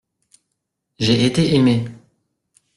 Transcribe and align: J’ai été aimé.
J’ai 0.97 1.25
été 1.27 1.53
aimé. 1.53 1.85